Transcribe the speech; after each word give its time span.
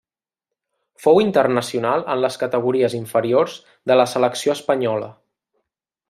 Fou 1.03 1.19
internacional 1.23 2.05
en 2.15 2.23
les 2.25 2.39
categories 2.45 2.95
inferiors 3.03 3.59
de 3.91 3.99
la 4.01 4.07
selecció 4.17 4.57
espanyola. 4.61 5.11